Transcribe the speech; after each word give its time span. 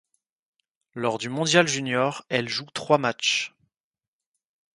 Lors 0.95 1.19
du 1.19 1.29
mondial 1.29 1.67
junior, 1.67 2.25
elle 2.29 2.49
joue 2.49 2.65
trois 2.73 2.97
matchs. 2.97 3.53